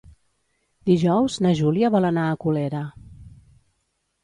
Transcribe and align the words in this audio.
Dijous 0.89 1.35
na 1.47 1.51
Júlia 1.61 1.93
vol 1.97 2.09
anar 2.11 2.25
a 2.31 2.41
Colera. 2.47 2.83